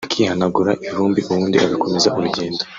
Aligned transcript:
akihanagura 0.07 0.71
ivumbi 0.87 1.19
ubundi 1.31 1.57
agakomeze 1.65 2.07
urugendo 2.17 2.61